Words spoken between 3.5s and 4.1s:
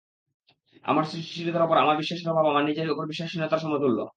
সমতুল্য।